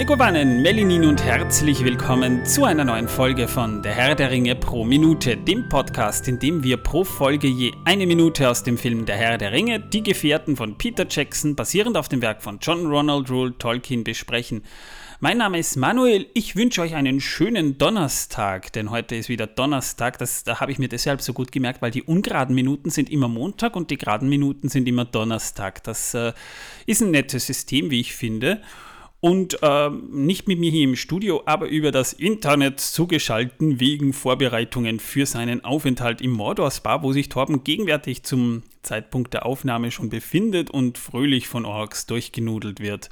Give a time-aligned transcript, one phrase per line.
[0.00, 4.82] Megovanen, Melinin und herzlich willkommen zu einer neuen Folge von Der Herr der Ringe pro
[4.82, 9.16] Minute, dem Podcast, in dem wir pro Folge je eine Minute aus dem Film Der
[9.16, 13.30] Herr der Ringe, Die Gefährten von Peter Jackson, basierend auf dem Werk von John Ronald
[13.30, 14.64] Rule Tolkien, besprechen.
[15.20, 20.16] Mein Name ist Manuel, ich wünsche euch einen schönen Donnerstag, denn heute ist wieder Donnerstag,
[20.16, 23.28] das, da habe ich mir deshalb so gut gemerkt, weil die ungeraden Minuten sind immer
[23.28, 25.84] Montag und die geraden Minuten sind immer Donnerstag.
[25.84, 26.32] Das äh,
[26.86, 28.62] ist ein nettes System, wie ich finde
[29.20, 34.98] und äh, nicht mit mir hier im Studio, aber über das Internet zugeschalten wegen Vorbereitungen
[34.98, 40.08] für seinen Aufenthalt im Mordor Spa, wo sich Torben gegenwärtig zum Zeitpunkt der Aufnahme schon
[40.08, 43.10] befindet und fröhlich von Orks durchgenudelt wird.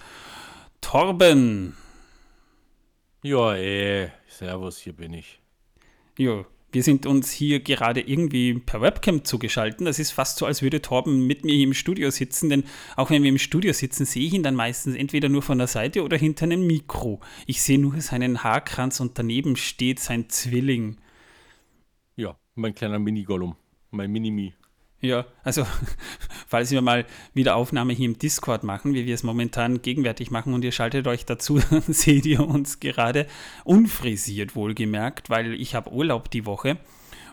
[0.80, 1.76] Torben,
[3.22, 5.40] ja, eh, servus, hier bin ich.
[6.16, 9.86] Ja, wir sind uns hier gerade irgendwie per Webcam zugeschaltet.
[9.86, 12.64] Das ist fast so, als würde Torben mit mir hier im Studio sitzen, denn
[12.96, 15.66] auch wenn wir im Studio sitzen, sehe ich ihn dann meistens entweder nur von der
[15.66, 17.20] Seite oder hinter einem Mikro.
[17.46, 20.98] Ich sehe nur seinen Haarkranz und daneben steht sein Zwilling.
[22.16, 23.56] Ja, mein kleiner Mini-Gollum,
[23.90, 24.54] mein Mini-Mi.
[25.00, 25.64] Ja, also
[26.48, 30.54] falls wir mal wieder Aufnahme hier im Discord machen, wie wir es momentan gegenwärtig machen
[30.54, 33.26] und ihr schaltet euch dazu, dann seht ihr uns gerade
[33.64, 36.78] unfrisiert wohlgemerkt, weil ich habe Urlaub die Woche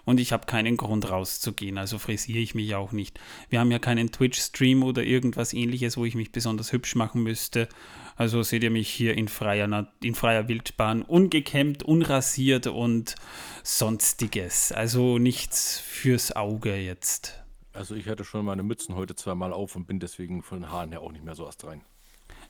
[0.03, 3.19] und ich habe keinen Grund rauszugehen, also frisiere ich mich auch nicht.
[3.49, 7.67] Wir haben ja keinen Twitch-Stream oder irgendwas ähnliches, wo ich mich besonders hübsch machen müsste.
[8.16, 13.16] Also seht ihr mich hier in freier, in freier Wildbahn, ungekämmt, unrasiert und
[13.63, 14.71] sonstiges.
[14.71, 17.45] Also nichts fürs Auge jetzt.
[17.76, 20.92] Also ich hatte schon meine Mützen heute zweimal auf und bin deswegen von den Haaren
[20.92, 21.82] her auch nicht mehr so erst rein.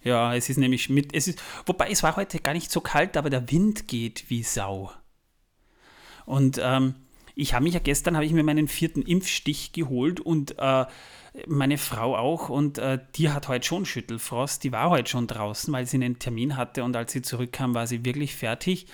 [0.04, 3.18] Ja, es ist nämlich mit, es ist, wobei es war heute gar nicht so kalt,
[3.18, 4.92] aber der Wind geht wie Sau.
[6.26, 6.94] Und ähm,
[7.34, 10.86] ich habe mich ja gestern, habe ich mir meinen vierten Impfstich geholt und äh,
[11.48, 15.74] meine Frau auch und äh, die hat heute schon Schüttelfrost, die war heute schon draußen,
[15.74, 18.88] weil sie einen Termin hatte und als sie zurückkam, war sie wirklich fertig.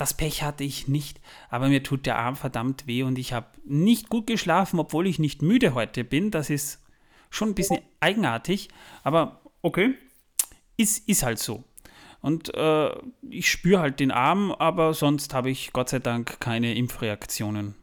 [0.00, 3.48] Das Pech hatte ich nicht, aber mir tut der Arm verdammt weh und ich habe
[3.64, 6.30] nicht gut geschlafen, obwohl ich nicht müde heute bin.
[6.30, 6.82] Das ist
[7.28, 8.70] schon ein bisschen eigenartig,
[9.02, 9.94] aber okay,
[10.78, 11.64] ist, ist halt so.
[12.22, 12.94] Und äh,
[13.28, 17.74] ich spüre halt den Arm, aber sonst habe ich Gott sei Dank keine Impfreaktionen.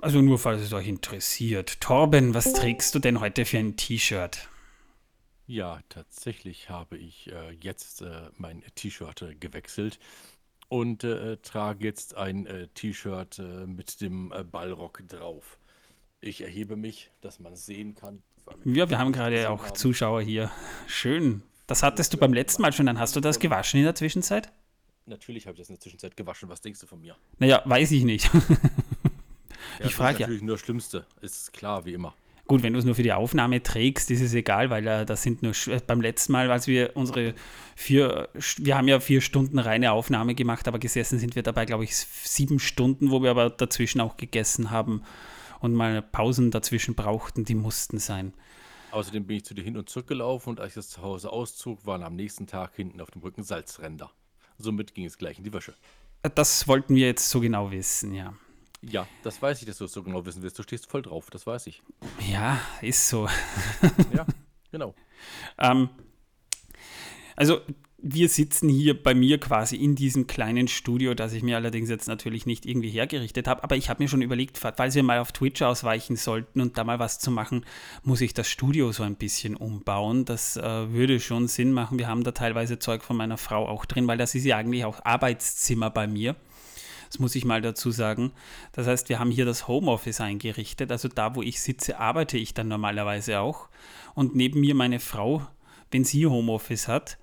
[0.00, 1.80] Also nur falls es euch interessiert.
[1.80, 4.48] Torben, was trägst du denn heute für ein T-Shirt?
[5.46, 10.00] Ja, tatsächlich habe ich äh, jetzt äh, mein T-Shirt äh, gewechselt
[10.68, 15.58] und äh, trage jetzt ein äh, T-Shirt äh, mit dem Ballrock drauf.
[16.20, 18.22] Ich erhebe mich, dass man es sehen kann.
[18.64, 19.76] Ja, wir haben gerade auch haben.
[19.76, 20.50] Zuschauer hier.
[20.88, 21.42] Schön.
[21.68, 22.86] Das hattest du beim letzten Mal schon.
[22.86, 24.52] Dann hast du das gewaschen in der Zwischenzeit?
[25.04, 26.48] Natürlich habe ich das in der Zwischenzeit gewaschen.
[26.48, 27.16] Was denkst du von mir?
[27.38, 28.30] Naja, weiß ich nicht.
[29.80, 30.26] ich frage ja.
[30.26, 31.06] Natürlich nur das Schlimmste.
[31.20, 32.14] Ist klar, wie immer.
[32.46, 35.22] Gut, wenn du es nur für die Aufnahme trägst, ist es egal, weil äh, das
[35.22, 37.34] sind nur äh, beim letzten Mal, als wir unsere
[37.74, 41.84] vier, wir haben ja vier Stunden reine Aufnahme gemacht, aber gesessen sind wir dabei, glaube
[41.84, 45.02] ich, sieben Stunden, wo wir aber dazwischen auch gegessen haben
[45.60, 48.32] und mal Pausen dazwischen brauchten, die mussten sein.
[48.92, 51.32] Außerdem bin ich zu dir hin und zurück gelaufen und als ich das zu Hause
[51.32, 54.10] auszog, waren am nächsten Tag hinten auf dem Rücken Salzränder.
[54.56, 55.74] Somit ging es gleich in die Wäsche.
[56.34, 58.34] Das wollten wir jetzt so genau wissen, ja.
[58.88, 60.58] Ja, das weiß ich, dass du es so genau wissen willst.
[60.58, 61.82] Du stehst voll drauf, das weiß ich.
[62.30, 63.28] Ja, ist so.
[64.14, 64.26] ja,
[64.70, 64.94] genau.
[65.58, 65.88] Ähm,
[67.34, 67.60] also
[67.98, 72.06] wir sitzen hier bei mir quasi in diesem kleinen Studio, das ich mir allerdings jetzt
[72.06, 73.64] natürlich nicht irgendwie hergerichtet habe.
[73.64, 76.84] Aber ich habe mir schon überlegt, falls wir mal auf Twitch ausweichen sollten und da
[76.84, 77.64] mal was zu machen,
[78.04, 80.24] muss ich das Studio so ein bisschen umbauen.
[80.24, 81.98] Das äh, würde schon Sinn machen.
[81.98, 84.84] Wir haben da teilweise Zeug von meiner Frau auch drin, weil das ist ja eigentlich
[84.84, 86.36] auch Arbeitszimmer bei mir.
[87.16, 88.32] Das muss ich mal dazu sagen.
[88.72, 90.92] Das heißt, wir haben hier das Homeoffice eingerichtet.
[90.92, 93.70] Also da, wo ich sitze, arbeite ich dann normalerweise auch.
[94.14, 95.46] Und neben mir meine Frau,
[95.90, 97.16] wenn sie Homeoffice hat,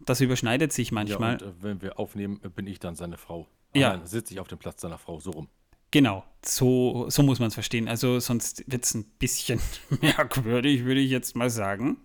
[0.00, 1.38] das überschneidet sich manchmal.
[1.40, 3.46] Ja, und äh, wenn wir aufnehmen, bin ich dann seine Frau.
[3.72, 3.90] Ja.
[3.90, 5.46] Dann sitze ich auf dem Platz seiner Frau, so rum.
[5.92, 7.86] Genau, so, so muss man es verstehen.
[7.86, 9.60] Also sonst wird es ein bisschen
[10.00, 11.98] merkwürdig, würde ich jetzt mal sagen.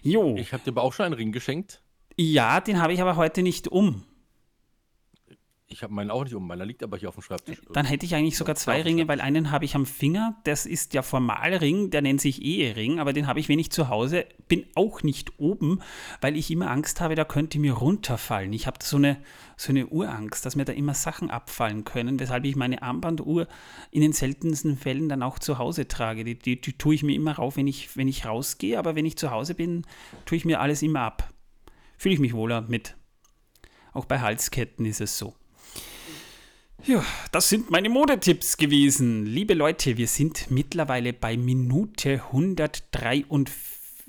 [0.00, 0.36] Jo.
[0.38, 1.82] Ich habe dir aber auch schon einen Ring geschenkt.
[2.16, 4.04] Ja, den habe ich aber heute nicht um.
[5.74, 7.60] Ich habe meinen auch nicht um, meiner liegt aber hier auf dem Schreibtisch.
[7.72, 10.94] Dann hätte ich eigentlich sogar zwei Ringe, weil einen habe ich am Finger, das ist
[10.94, 14.66] der Formalring, der nennt sich Ehering, aber den habe ich, wenn ich zu Hause bin,
[14.76, 15.80] auch nicht oben,
[16.20, 18.52] weil ich immer Angst habe, da könnte mir runterfallen.
[18.52, 19.16] Ich habe so eine,
[19.56, 23.48] so eine Urangst, dass mir da immer Sachen abfallen können, weshalb ich meine Armbanduhr
[23.90, 26.22] in den seltensten Fällen dann auch zu Hause trage.
[26.22, 29.06] Die, die, die tue ich mir immer rauf, wenn ich, wenn ich rausgehe, aber wenn
[29.06, 29.84] ich zu Hause bin,
[30.24, 31.34] tue ich mir alles immer ab.
[31.98, 32.94] Fühle ich mich wohler mit.
[33.92, 35.34] Auch bei Halsketten ist es so.
[36.86, 37.02] Ja,
[37.32, 39.24] das sind meine Modetipps gewesen.
[39.24, 43.54] Liebe Leute, wir sind mittlerweile bei Minute 143.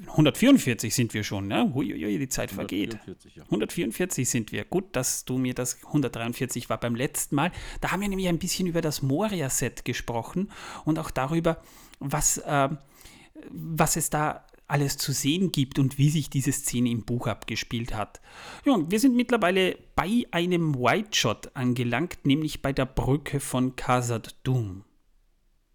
[0.07, 1.71] 144 sind wir schon, ne?
[1.73, 2.95] Huiuiui, die Zeit vergeht.
[2.95, 3.43] 144, ja.
[3.43, 4.65] 144 sind wir.
[4.65, 7.53] Gut, dass du mir das 143 war beim letzten Mal.
[7.79, 10.51] Da haben wir nämlich ein bisschen über das Moria-Set gesprochen
[10.83, 11.61] und auch darüber,
[11.99, 12.69] was, äh,
[13.51, 17.95] was es da alles zu sehen gibt und wie sich diese Szene im Buch abgespielt
[17.95, 18.21] hat.
[18.65, 23.75] Ja, und wir sind mittlerweile bei einem White Shot angelangt, nämlich bei der Brücke von
[23.75, 24.83] Khazad Dum.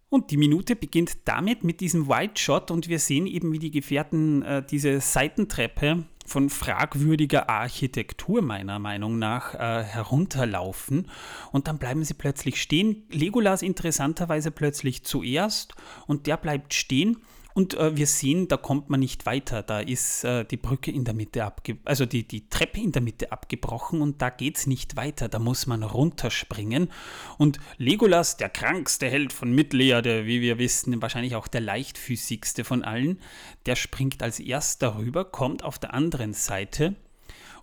[0.09, 3.71] Und die Minute beginnt damit mit diesem White Shot und wir sehen eben, wie die
[3.71, 11.09] Gefährten äh, diese Seitentreppe von fragwürdiger Architektur meiner Meinung nach äh, herunterlaufen
[11.53, 13.03] und dann bleiben sie plötzlich stehen.
[13.09, 15.75] Legolas interessanterweise plötzlich zuerst
[16.07, 17.17] und der bleibt stehen
[17.53, 19.63] und äh, wir sehen, da kommt man nicht weiter.
[19.63, 23.01] Da ist äh, die Brücke in der Mitte abgebrochen, also die, die Treppe in der
[23.01, 25.27] Mitte abgebrochen und da geht es nicht weiter.
[25.29, 26.89] Da muss man runterspringen.
[27.37, 32.83] Und Legolas, der krankste Held von Mittelerde, wie wir wissen, wahrscheinlich auch der leichtfüßigste von
[32.83, 33.19] allen,
[33.65, 36.95] der springt als erster rüber, kommt auf der anderen Seite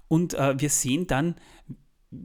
[0.08, 1.36] und äh, wir sehen dann,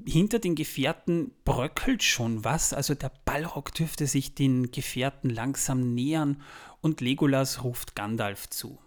[0.08, 6.42] hinter den Gefährten bröckelt schon was, also der Ballrock dürfte sich den Gefährten langsam nähern
[6.82, 8.80] und Legolas ruft Gandalf zu.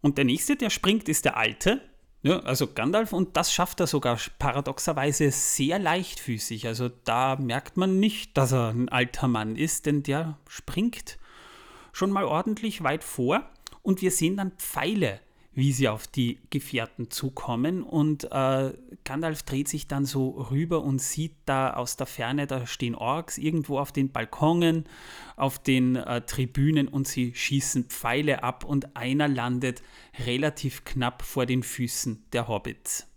[0.00, 1.80] Und der nächste, der springt, ist der Alte,
[2.22, 6.66] ja, also Gandalf, und das schafft er sogar paradoxerweise sehr leichtfüßig.
[6.66, 11.18] Also da merkt man nicht, dass er ein alter Mann ist, denn der springt
[11.92, 13.48] schon mal ordentlich weit vor
[13.82, 15.20] und wir sehen dann Pfeile
[15.56, 17.82] wie sie auf die Gefährten zukommen.
[17.82, 18.74] Und äh,
[19.04, 23.38] Gandalf dreht sich dann so rüber und sieht da aus der Ferne, da stehen Orks
[23.38, 24.84] irgendwo auf den Balkonen,
[25.34, 29.82] auf den äh, Tribünen und sie schießen Pfeile ab und einer landet
[30.26, 33.08] relativ knapp vor den Füßen der Hobbits.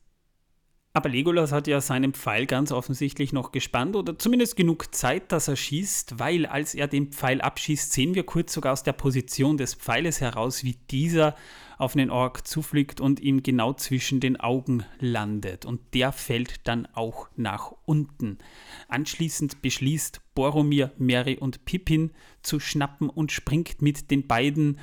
[0.91, 5.47] Aber Legolas hat ja seinen Pfeil ganz offensichtlich noch gespannt oder zumindest genug Zeit, dass
[5.47, 9.57] er schießt, weil als er den Pfeil abschießt, sehen wir kurz sogar aus der Position
[9.57, 11.36] des Pfeiles heraus, wie dieser
[11.77, 15.63] auf einen Ork zufliegt und ihm genau zwischen den Augen landet.
[15.63, 18.39] Und der fällt dann auch nach unten.
[18.88, 22.12] Anschließend beschließt Boromir, Mary und Pippin
[22.42, 24.80] zu schnappen und springt mit den beiden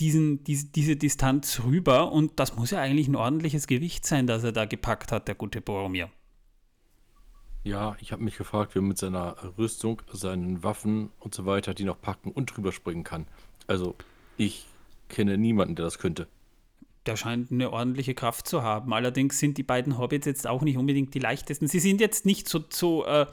[0.00, 2.12] diesen, diese, diese Distanz rüber.
[2.12, 5.34] Und das muss ja eigentlich ein ordentliches Gewicht sein, das er da gepackt hat, der
[5.34, 6.10] gute Boromir.
[7.64, 11.74] Ja, ich habe mich gefragt, wie er mit seiner Rüstung, seinen Waffen und so weiter
[11.74, 13.26] die noch packen und drüber springen kann.
[13.66, 13.96] Also,
[14.36, 14.66] ich
[15.08, 16.28] kenne niemanden, der das könnte.
[17.06, 18.92] Der scheint eine ordentliche Kraft zu haben.
[18.92, 21.66] Allerdings sind die beiden Hobbits jetzt auch nicht unbedingt die leichtesten.
[21.66, 23.26] Sie sind jetzt nicht so, so äh,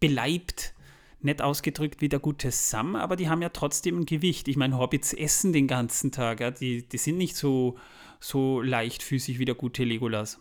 [0.00, 0.74] beleibt,
[1.20, 4.48] nett ausgedrückt wie der gute Sam, aber die haben ja trotzdem ein Gewicht.
[4.48, 6.40] Ich meine, Hobbits essen den ganzen Tag.
[6.40, 6.50] Ja?
[6.50, 7.76] Die, die sind nicht so,
[8.20, 10.40] so leichtfüßig wie der gute Legolas.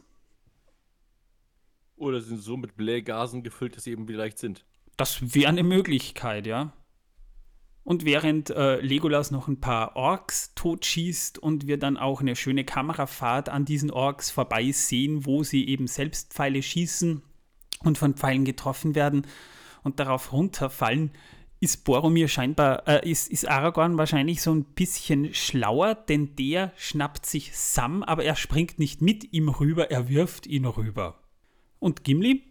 [1.96, 4.66] Oder sind so mit Blähgasen gefüllt, dass sie eben wie leicht sind.
[4.98, 6.74] Das wäre eine Möglichkeit, ja.
[7.84, 12.66] Und während äh, Legolas noch ein paar Orks totschießt und wir dann auch eine schöne
[12.66, 17.22] Kamerafahrt an diesen Orks vorbei sehen, wo sie eben selbst Pfeile schießen
[17.84, 19.28] und von Pfeilen getroffen werden
[19.86, 21.12] und darauf runterfallen,
[21.62, 27.26] ist Boromir scheinbar, äh, ist, ist Aragorn wahrscheinlich so ein bisschen schlauer, denn der schnappt
[27.26, 31.22] sich Sam, aber er springt nicht mit ihm rüber, er wirft ihn rüber.
[31.80, 32.44] Und Gimli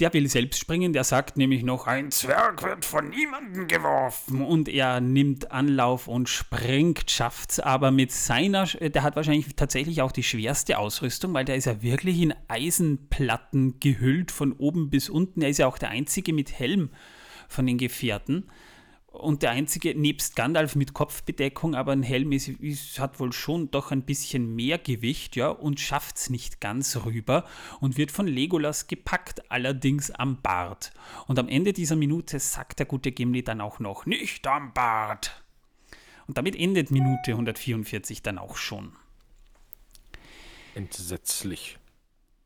[0.00, 4.42] der will selbst springen, der sagt nämlich noch, ein Zwerg wird von niemandem geworfen.
[4.42, 10.12] Und er nimmt Anlauf und springt, schafft's aber mit seiner, der hat wahrscheinlich tatsächlich auch
[10.12, 15.42] die schwerste Ausrüstung, weil der ist ja wirklich in Eisenplatten gehüllt von oben bis unten.
[15.42, 16.90] Er ist ja auch der einzige mit Helm
[17.48, 18.48] von den Gefährten
[19.12, 23.70] und der einzige, nebst Gandalf mit Kopfbedeckung, aber ein Helm ist, ist, hat wohl schon
[23.70, 27.44] doch ein bisschen mehr Gewicht, ja, und schafft es nicht ganz rüber
[27.80, 30.92] und wird von Legolas gepackt, allerdings am Bart.
[31.26, 35.42] Und am Ende dieser Minute sagt der gute Gimli dann auch noch, nicht am Bart.
[36.26, 38.92] Und damit endet Minute 144 dann auch schon.
[40.74, 41.78] Entsetzlich.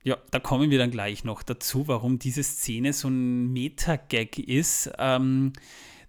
[0.02, 4.90] Ja, da kommen wir dann gleich noch dazu, warum diese Szene so ein Meta-Gag ist.
[4.98, 5.52] Ähm,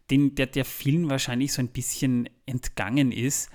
[0.09, 3.49] den, der der vielen wahrscheinlich so ein bisschen entgangen ist.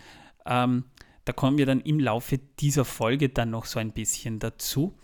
[0.47, 0.85] Ähm,
[1.25, 4.99] da kommen wir dann im Laufe dieser Folge dann noch so ein bisschen dazu.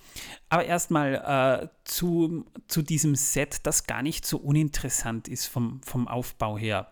[0.48, 6.08] Aber erstmal äh, zu, zu diesem Set, das gar nicht so uninteressant ist vom, vom
[6.08, 6.90] Aufbau her.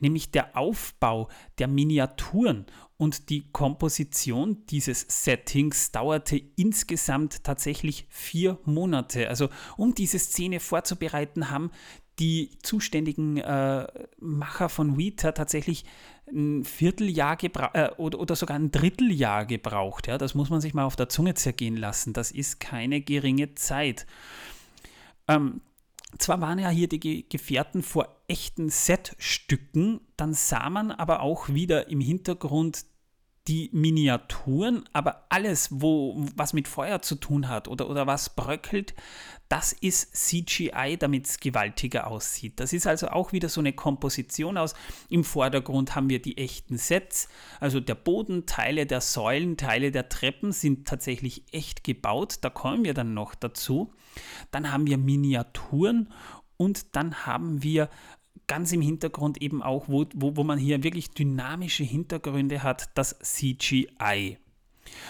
[0.00, 2.66] Nämlich der Aufbau der Miniaturen
[2.98, 9.28] und die Komposition dieses Settings dauerte insgesamt tatsächlich vier Monate.
[9.28, 11.70] Also um diese Szene vorzubereiten, haben
[12.18, 13.86] die zuständigen äh,
[14.18, 15.84] Macher von Weta tatsächlich
[16.28, 20.06] ein Vierteljahr äh, oder, oder, sogar ein Dritteljahr gebraucht.
[20.06, 20.18] Ja?
[20.18, 22.12] Das muss man sich mal auf der Zunge zergehen lassen.
[22.12, 24.06] Das ist keine geringe Zeit.
[25.28, 25.60] Ähm,
[26.18, 31.88] zwar waren ja hier die Gefährten vor echten Setstücken, dann sah man aber auch wieder
[31.88, 32.84] im Hintergrund
[33.48, 38.94] die Miniaturen, aber alles, wo, was mit Feuer zu tun hat oder, oder was bröckelt,
[39.48, 42.58] das ist CGI, damit es gewaltiger aussieht.
[42.58, 44.74] Das ist also auch wieder so eine Komposition aus.
[45.08, 47.28] Im Vordergrund haben wir die echten Sets,
[47.60, 52.38] also der Boden, Teile der Säulen, Teile der Treppen sind tatsächlich echt gebaut.
[52.40, 53.92] Da kommen wir dann noch dazu.
[54.50, 56.12] Dann haben wir Miniaturen
[56.56, 57.88] und dann haben wir
[58.46, 63.18] ganz im Hintergrund eben auch, wo, wo, wo man hier wirklich dynamische Hintergründe hat, das
[63.18, 64.38] CGI.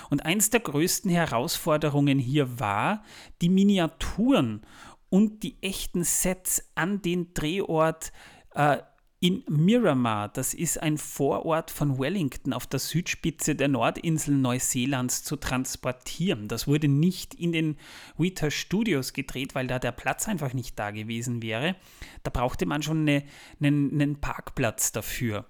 [0.09, 3.03] Und eins der größten Herausforderungen hier war,
[3.43, 4.63] die Miniaturen
[5.11, 8.13] und die echten Sets an den Drehort
[8.55, 8.79] äh,
[9.27, 15.35] in Miramar, das ist ein Vorort von Wellington auf der Südspitze der Nordinsel Neuseelands, zu
[15.35, 16.47] transportieren.
[16.47, 17.77] Das wurde nicht in den
[18.17, 21.75] Weta Studios gedreht, weil da der Platz einfach nicht da gewesen wäre.
[22.23, 23.25] Da brauchte man schon eine,
[23.61, 25.47] einen, einen Parkplatz dafür.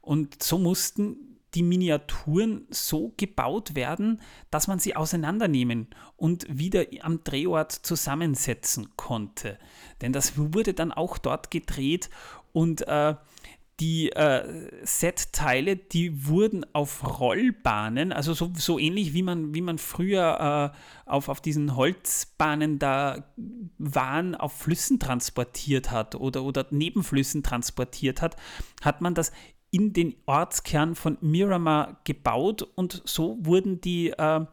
[0.00, 7.24] Und so mussten die Miniaturen so gebaut werden, dass man sie auseinandernehmen und wieder am
[7.24, 9.58] Drehort zusammensetzen konnte.
[10.00, 12.08] Denn das wurde dann auch dort gedreht
[12.52, 13.14] und äh,
[13.80, 19.78] die äh, Setteile, die wurden auf Rollbahnen, also so, so ähnlich wie man, wie man
[19.78, 23.24] früher äh, auf, auf diesen Holzbahnen da
[23.78, 28.36] Waren auf Flüssen transportiert hat oder, oder Nebenflüssen transportiert hat,
[28.82, 29.32] hat man das
[29.70, 34.44] in den Ortskern von Miramar gebaut und so wurden die, äh,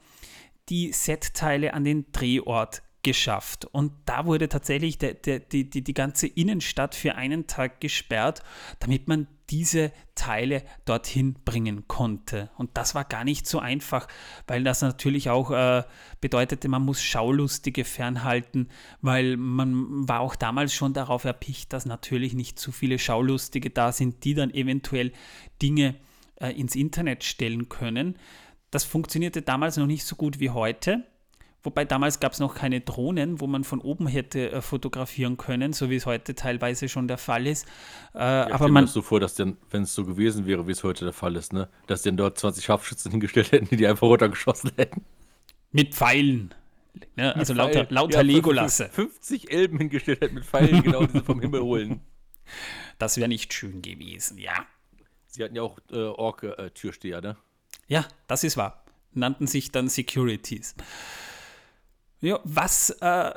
[0.70, 3.64] die Setteile an den Drehort geschafft.
[3.64, 8.44] Und da wurde tatsächlich der, der, die, die, die ganze Innenstadt für einen Tag gesperrt,
[8.82, 12.50] damit man diese Teile dorthin bringen konnte.
[12.58, 14.10] Und das war gar nicht so einfach,
[14.46, 15.84] weil das natürlich auch äh,
[16.20, 18.68] bedeutete, man muss Schaulustige fernhalten,
[19.02, 23.94] weil man war auch damals schon darauf erpicht, dass natürlich nicht zu viele Schaulustige da
[23.94, 25.14] sind, die dann eventuell
[25.62, 25.96] Dinge
[26.42, 28.18] äh, ins Internet stellen können.
[28.70, 31.06] Das funktionierte damals noch nicht so gut wie heute.
[31.68, 35.74] Wobei damals gab es noch keine Drohnen, wo man von oben hätte äh, fotografieren können,
[35.74, 37.68] so wie es heute teilweise schon der Fall ist.
[38.16, 40.86] Äh, ja, aber man so vor, dass dann, wenn es so gewesen wäre, wie es
[40.86, 44.08] heute der Fall ist, ne, dass dann dort 20 Scharfschützen hingestellt hätten, die die einfach
[44.08, 45.04] runtergeschossen hätten.
[45.74, 46.54] Mit Pfeilen.
[47.18, 47.36] Ne?
[47.36, 48.88] Also mit lauter, lauter ja, Legolasse.
[48.88, 52.00] 50 Elben hingestellt hätten mit Pfeilen, genau, die sie vom Himmel holen.
[52.98, 54.66] Das wäre nicht schön gewesen, ja.
[55.28, 57.36] Sie hatten ja auch äh, Ork-Türsteher, ne?
[57.88, 58.86] Ja, das ist wahr.
[59.12, 60.74] Nannten sich dann Securities.
[62.20, 63.32] Ja, was, äh,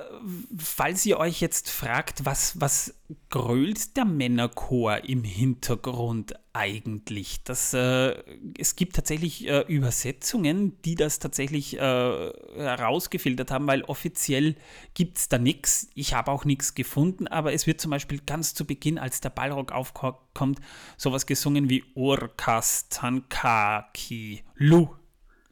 [0.56, 2.94] falls ihr euch jetzt fragt, was, was
[3.28, 7.44] grölt der Männerchor im Hintergrund eigentlich?
[7.44, 8.22] Das, äh,
[8.58, 14.56] es gibt tatsächlich äh, Übersetzungen, die das tatsächlich äh, herausgefiltert haben, weil offiziell
[14.94, 15.90] gibt es da nichts.
[15.94, 19.30] Ich habe auch nichts gefunden, aber es wird zum Beispiel ganz zu Beginn, als der
[19.30, 20.58] Ballrock aufkommt,
[20.96, 24.88] sowas gesungen wie Orkas Tankaki Lu.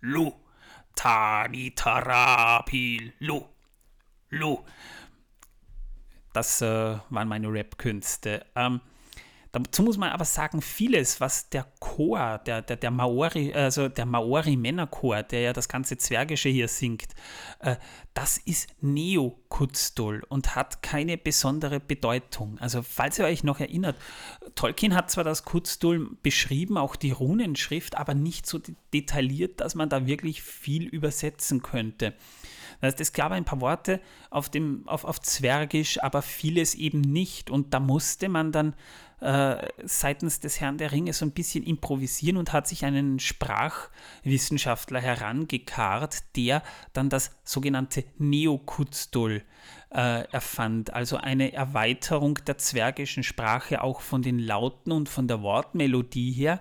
[0.01, 0.33] Lu.
[0.99, 3.45] Tani Tarapil Lu.
[4.31, 4.65] Lu.
[6.33, 8.45] Das äh, waren meine Rap-Künste.
[8.57, 8.81] Ähm,
[9.67, 14.07] dazu muss man aber sagen, vieles, was der Chor, der, der, der Maori, also der
[14.07, 17.15] Maori-Männerchor, der ja das ganze Zwergische hier singt,
[17.61, 17.77] äh,
[18.15, 22.59] das ist Neo-Kutztol und hat keine besondere Bedeutung.
[22.59, 23.97] Also, falls ihr euch noch erinnert,
[24.55, 28.61] Tolkien hat zwar das Kutztol beschrieben, auch die Runenschrift, aber nicht so
[28.93, 32.15] detailliert, dass man da wirklich viel übersetzen könnte.
[32.81, 34.01] Das heißt, es gab ein paar Worte
[34.31, 37.51] auf, dem, auf, auf Zwergisch, aber vieles eben nicht.
[37.51, 38.75] Und da musste man dann
[39.21, 45.01] äh, seitens des Herrn der Ringe so ein bisschen improvisieren und hat sich einen Sprachwissenschaftler
[45.01, 49.43] herangekarrt, der dann das sogenannte Neokuzdol
[49.91, 55.43] äh, erfand, also eine Erweiterung der zwergischen Sprache auch von den Lauten und von der
[55.43, 56.61] Wortmelodie her,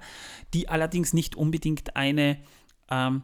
[0.53, 2.37] die allerdings nicht unbedingt eine
[2.89, 3.23] ähm,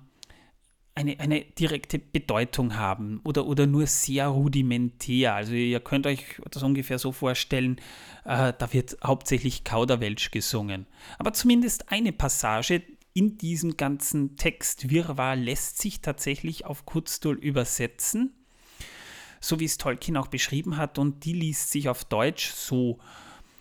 [0.96, 5.34] eine, eine direkte Bedeutung haben oder, oder nur sehr rudimentär.
[5.34, 7.78] Also ihr könnt euch das ungefähr so vorstellen,
[8.26, 10.86] äh, da wird hauptsächlich Kauderwelsch gesungen.
[11.18, 12.84] Aber zumindest eine Passage
[13.14, 18.34] in diesem ganzen Text Wirrwarr lässt sich tatsächlich auf Kurzstuhl übersetzen,
[19.40, 23.00] so wie es Tolkien auch beschrieben hat und die liest sich auf Deutsch so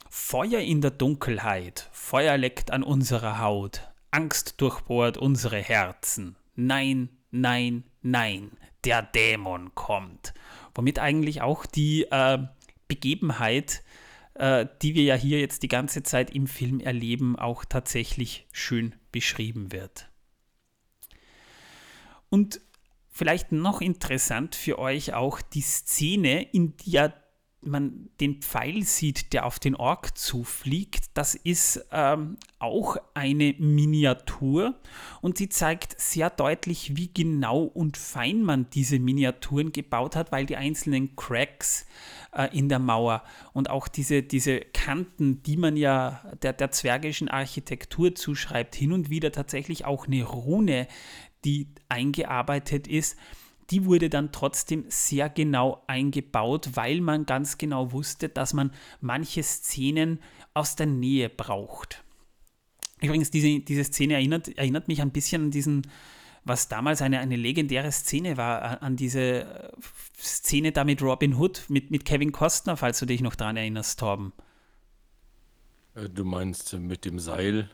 [0.09, 6.37] Feuer in der Dunkelheit, Feuer leckt an unserer Haut, Angst durchbohrt unsere Herzen.
[6.55, 8.53] Nein, nein, nein,
[8.85, 10.33] der Dämon kommt.
[10.75, 12.39] Womit eigentlich auch die äh,
[12.87, 13.83] Begebenheit,
[14.35, 18.95] äh, die wir ja hier jetzt die ganze Zeit im Film erleben, auch tatsächlich schön
[19.11, 20.09] beschrieben wird.
[22.29, 22.61] Und
[23.11, 27.22] vielleicht noch interessant für euch auch die Szene, in der
[27.63, 34.75] man den Pfeil sieht, der auf den Ork zufliegt, das ist ähm, auch eine Miniatur.
[35.21, 40.47] Und sie zeigt sehr deutlich, wie genau und fein man diese Miniaturen gebaut hat, weil
[40.47, 41.87] die einzelnen Cracks
[42.35, 47.29] äh, in der Mauer und auch diese, diese Kanten, die man ja der, der zwergischen
[47.29, 50.89] Architektur zuschreibt, hin und wieder tatsächlich auch eine Rune,
[51.45, 53.17] die eingearbeitet ist,
[53.73, 59.43] die wurde dann trotzdem sehr genau eingebaut, weil man ganz genau wusste, dass man manche
[59.43, 60.21] Szenen
[60.53, 62.05] aus der Nähe braucht.
[63.01, 65.83] Übrigens, diese, diese Szene erinnert, erinnert mich ein bisschen an diesen,
[66.45, 69.73] was damals eine, eine legendäre Szene war, an diese äh,
[70.19, 73.99] Szene da mit Robin Hood, mit, mit Kevin Costner, falls du dich noch daran erinnerst,
[73.99, 74.35] Torben.
[75.95, 77.71] Äh, du meinst mit dem Seil?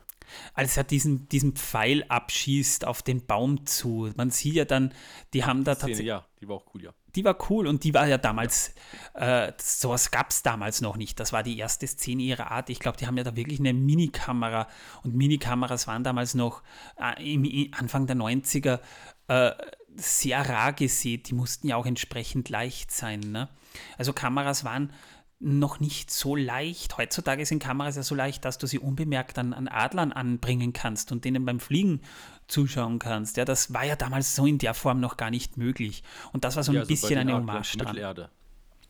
[0.54, 4.10] Als er diesen, diesen Pfeil abschießt auf den Baum zu.
[4.16, 4.94] Man sieht ja dann,
[5.34, 6.06] die haben da tatsächlich.
[6.06, 6.90] Ja, die war auch cool, ja.
[7.14, 8.74] Die war cool und die war ja damals,
[9.14, 11.18] äh, sowas gab es damals noch nicht.
[11.18, 12.70] Das war die erste Szene ihrer Art.
[12.70, 14.68] Ich glaube, die haben ja da wirklich eine Minikamera
[15.02, 16.62] und Minikameras waren damals noch
[17.00, 18.80] äh, im, Anfang der 90er
[19.28, 19.52] äh,
[19.96, 21.22] sehr rar gesehen.
[21.24, 23.20] Die mussten ja auch entsprechend leicht sein.
[23.20, 23.48] Ne?
[23.96, 24.92] Also Kameras waren
[25.40, 26.98] noch nicht so leicht.
[26.98, 31.12] Heutzutage sind Kameras ja so leicht, dass du sie unbemerkt an, an Adlern anbringen kannst
[31.12, 32.00] und denen beim Fliegen
[32.48, 33.36] zuschauen kannst.
[33.36, 36.02] Ja, das war ja damals so in der Form noch gar nicht möglich.
[36.32, 37.88] Und das war so ein ja, also bisschen eine Hommage dran.
[37.88, 38.30] Mittelerde.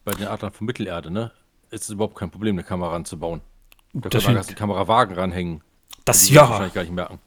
[0.04, 1.32] Bei den Adlern von Mittelerde, ne?
[1.70, 3.42] Ist es überhaupt kein Problem, eine Kamera anzubauen.
[3.92, 5.62] Da kann man die Kamerawagen ranhängen.
[6.06, 6.48] Das ja.
[6.48, 7.20] wahrscheinlich gar nicht merken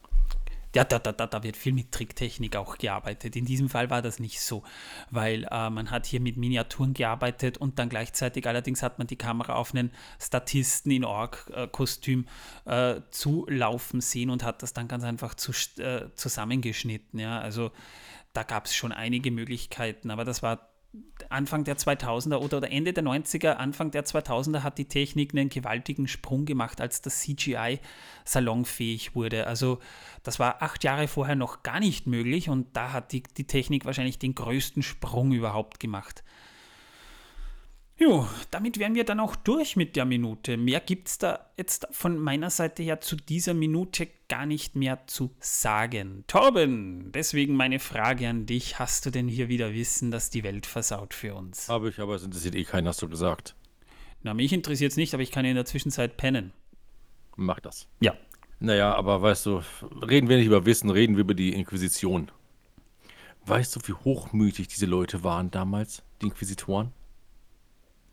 [0.74, 3.36] ja, da, da, da, da wird viel mit Tricktechnik auch gearbeitet.
[3.36, 4.62] In diesem Fall war das nicht so,
[5.10, 9.16] weil äh, man hat hier mit Miniaturen gearbeitet und dann gleichzeitig allerdings hat man die
[9.16, 12.26] Kamera auf einen Statisten in Org-Kostüm
[12.64, 17.18] äh, zulaufen sehen und hat das dann ganz einfach zu, äh, zusammengeschnitten.
[17.20, 17.38] Ja?
[17.40, 17.70] Also
[18.32, 20.71] da gab es schon einige Möglichkeiten, aber das war
[21.30, 25.48] Anfang der 2000er oder, oder Ende der 90er, Anfang der 2000er hat die Technik einen
[25.48, 27.80] gewaltigen Sprung gemacht, als das CGI
[28.24, 29.46] salonfähig wurde.
[29.46, 29.78] Also
[30.22, 33.86] das war acht Jahre vorher noch gar nicht möglich und da hat die, die Technik
[33.86, 36.22] wahrscheinlich den größten Sprung überhaupt gemacht.
[38.02, 40.56] Jo, damit wären wir dann auch durch mit der Minute.
[40.56, 45.06] Mehr gibt es da jetzt von meiner Seite her zu dieser Minute gar nicht mehr
[45.06, 46.24] zu sagen.
[46.26, 48.80] Torben, deswegen meine Frage an dich.
[48.80, 51.68] Hast du denn hier wieder Wissen, dass die Welt versaut für uns?
[51.68, 53.54] Habe ich, aber es interessiert eh keinen, hast du gesagt.
[54.24, 56.52] Na, mich interessiert es nicht, aber ich kann in der Zwischenzeit pennen.
[57.36, 57.86] Mach das.
[58.00, 58.14] Ja.
[58.58, 59.62] Naja, aber weißt du,
[60.04, 62.32] reden wir nicht über Wissen, reden wir über die Inquisition.
[63.46, 66.92] Weißt du, wie hochmütig diese Leute waren damals, die Inquisitoren?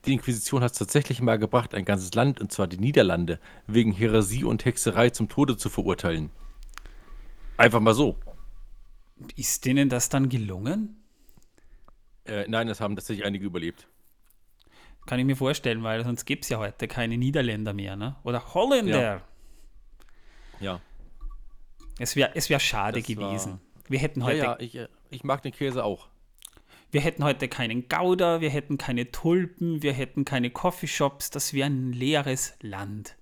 [0.05, 3.91] Die Inquisition hat es tatsächlich mal gebracht, ein ganzes Land, und zwar die Niederlande, wegen
[3.91, 6.31] Häresie und Hexerei zum Tode zu verurteilen.
[7.57, 8.15] Einfach mal so.
[9.35, 11.03] Ist denen das dann gelungen?
[12.25, 13.87] Äh, nein, es haben tatsächlich einige überlebt.
[15.05, 18.15] Kann ich mir vorstellen, weil sonst gibt es ja heute keine Niederländer mehr, ne?
[18.23, 19.01] Oder Holländer.
[19.01, 19.21] Ja.
[20.59, 20.81] ja.
[21.97, 23.53] Es wäre es wär schade das gewesen.
[23.53, 23.59] War...
[23.89, 24.37] Wir hätten heute.
[24.37, 26.07] Ja, ja ich, äh, ich mag den Käse auch.
[26.91, 31.69] Wir hätten heute keinen Gouda, wir hätten keine Tulpen, wir hätten keine Coffeeshops, das wäre
[31.69, 33.15] ein leeres Land.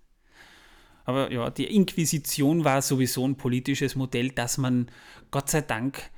[1.03, 4.91] Aber ja, die Inquisition war sowieso ein politisches Modell, das man
[5.31, 6.09] Gott sei Dank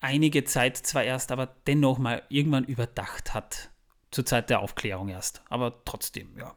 [0.00, 3.70] einige Zeit zwar erst, aber dennoch mal irgendwann überdacht hat.
[4.10, 5.42] Zur Zeit der Aufklärung erst.
[5.48, 6.54] Aber trotzdem, ja.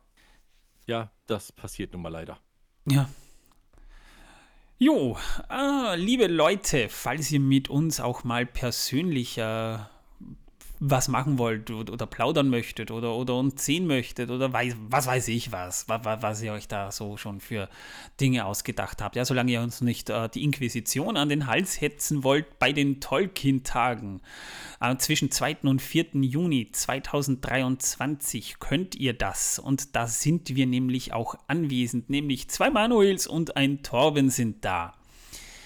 [0.88, 2.39] Ja, das passiert nun mal leider.
[2.86, 3.07] Ja.
[4.79, 9.89] Jo, ah, liebe Leute, falls ihr mit uns auch mal persönlicher
[10.86, 15.30] was machen wollt oder plaudern möchtet oder, oder uns sehen möchtet oder weiß, was weiß
[15.30, 17.69] ich was, was, was ihr euch da so schon für
[18.19, 19.15] Dinge ausgedacht habt.
[19.15, 23.00] Ja, solange ihr uns nicht äh, die Inquisition an den Hals hetzen wollt bei den
[23.00, 24.19] Tolkien-Tagen
[24.82, 25.60] äh, zwischen 2.
[25.63, 26.08] und 4.
[26.15, 33.26] Juni 2023 könnt ihr das und da sind wir nämlich auch anwesend, nämlich zwei Manuels
[33.26, 34.96] und ein Torben sind da.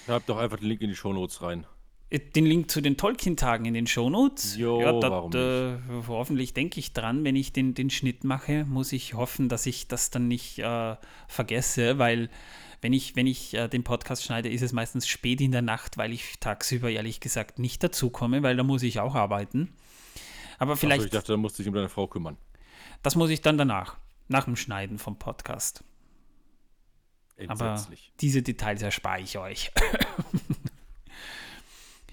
[0.06, 1.66] Schreibt doch einfach den Link in die Shownotes rein.
[2.10, 4.56] Den Link zu den Tolkien-Tagen in den Shownotes.
[4.56, 8.64] Jo, ja, dat, warum äh, hoffentlich denke ich dran, wenn ich den, den Schnitt mache,
[8.64, 12.30] muss ich hoffen, dass ich das dann nicht äh, vergesse, weil
[12.80, 15.98] wenn ich, wenn ich äh, den Podcast schneide, ist es meistens spät in der Nacht,
[15.98, 19.74] weil ich tagsüber ehrlich gesagt nicht dazukomme, weil da muss ich auch arbeiten.
[20.58, 21.00] Aber vielleicht.
[21.00, 22.38] Also ich dachte, da musst du dich um deine Frau kümmern.
[23.02, 25.84] Das muss ich dann danach, nach dem Schneiden vom Podcast.
[27.46, 27.80] Aber
[28.20, 29.70] diese Details erspare ich euch.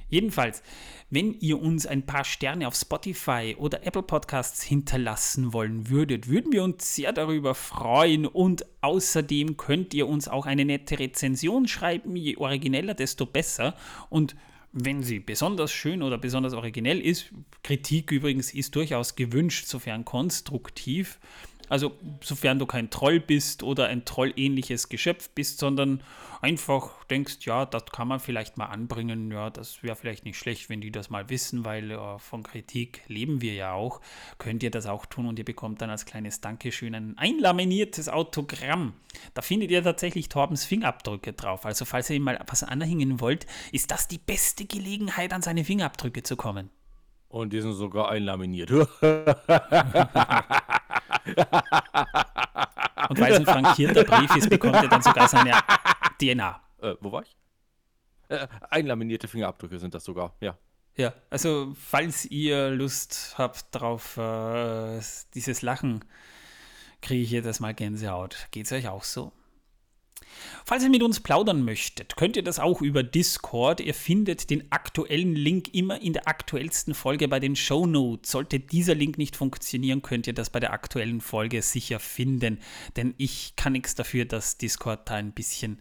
[0.09, 0.61] Jedenfalls,
[1.09, 6.51] wenn ihr uns ein paar Sterne auf Spotify oder Apple Podcasts hinterlassen wollen würdet, würden
[6.51, 12.15] wir uns sehr darüber freuen und außerdem könnt ihr uns auch eine nette Rezension schreiben,
[12.15, 13.75] je origineller, desto besser
[14.09, 14.35] und
[14.77, 17.31] wenn sie besonders schön oder besonders originell ist.
[17.63, 21.17] Kritik übrigens ist durchaus gewünscht, sofern konstruktiv.
[21.69, 26.01] Also sofern du kein Troll bist oder ein trollähnliches Geschöpf bist, sondern
[26.41, 30.69] einfach denkst, ja, das kann man vielleicht mal anbringen, ja, das wäre vielleicht nicht schlecht,
[30.69, 33.99] wenn die das mal wissen, weil äh, von Kritik leben wir ja auch,
[34.37, 38.93] könnt ihr das auch tun und ihr bekommt dann als kleines Dankeschön ein einlaminiertes Autogramm.
[39.33, 41.65] Da findet ihr tatsächlich Torbens Fingerabdrücke drauf.
[41.65, 45.63] Also falls ihr ihm mal was anhängen wollt, ist das die beste Gelegenheit, an seine
[45.63, 46.69] Fingerabdrücke zu kommen.
[47.27, 48.69] Und die sind sogar einlaminiert.
[53.09, 55.53] Und weil es ein frankierter Brief ist, bekommt er dann sogar seine
[56.19, 56.61] DNA.
[56.81, 57.35] Äh, wo war ich?
[58.29, 60.57] Äh, einlaminierte Fingerabdrücke sind das sogar, ja.
[60.97, 65.01] Ja, also falls ihr Lust habt drauf, äh,
[65.33, 66.05] dieses Lachen,
[67.01, 68.47] kriege ich jedes Mal Gänsehaut.
[68.51, 69.33] Geht es euch auch so?
[70.65, 73.79] Falls ihr mit uns plaudern möchtet, könnt ihr das auch über Discord.
[73.79, 78.31] Ihr findet den aktuellen Link immer in der aktuellsten Folge bei den Show Notes.
[78.31, 82.59] Sollte dieser Link nicht funktionieren, könnt ihr das bei der aktuellen Folge sicher finden.
[82.95, 85.79] Denn ich kann nichts dafür, dass Discord da ein bisschen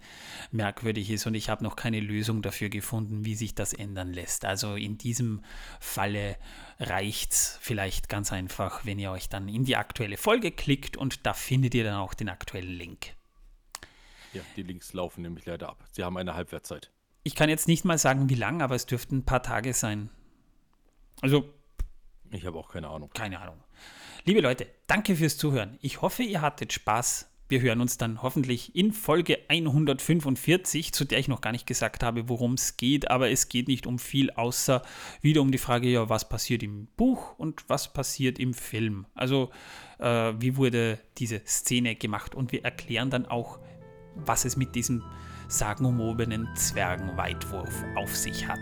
[0.50, 4.44] merkwürdig ist und ich habe noch keine Lösung dafür gefunden, wie sich das ändern lässt.
[4.44, 5.42] Also in diesem
[5.80, 6.36] Falle
[6.78, 11.24] reicht es vielleicht ganz einfach, wenn ihr euch dann in die aktuelle Folge klickt und
[11.26, 13.14] da findet ihr dann auch den aktuellen Link.
[14.34, 15.84] Ja, die Links laufen nämlich leider ab.
[15.92, 16.90] Sie haben eine Halbwertzeit.
[17.22, 20.10] Ich kann jetzt nicht mal sagen, wie lang, aber es dürften ein paar Tage sein.
[21.22, 21.48] Also.
[22.32, 23.10] Ich habe auch keine Ahnung.
[23.14, 23.62] Keine Ahnung.
[24.24, 25.78] Liebe Leute, danke fürs Zuhören.
[25.80, 27.30] Ich hoffe, ihr hattet Spaß.
[27.46, 32.02] Wir hören uns dann hoffentlich in Folge 145, zu der ich noch gar nicht gesagt
[32.02, 34.82] habe, worum es geht, aber es geht nicht um viel, außer
[35.20, 39.06] wieder um die Frage, ja, was passiert im Buch und was passiert im Film.
[39.14, 39.50] Also,
[39.98, 43.58] äh, wie wurde diese Szene gemacht und wir erklären dann auch,
[44.14, 45.02] was es mit diesem
[45.48, 48.58] sagenumwobenen Zwergenweitwurf auf sich hat.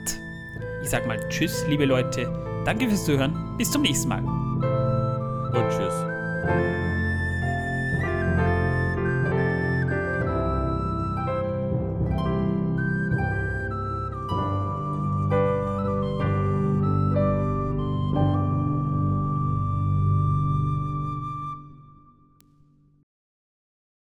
[0.83, 2.31] Ich sag mal Tschüss, liebe Leute.
[2.65, 3.57] Danke fürs Zuhören.
[3.57, 4.25] Bis zum nächsten Mal.
[5.53, 6.82] Und Tschüss.